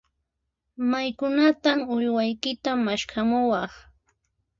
[0.89, 3.71] Maykunantan uywaykita maskhamuwaq?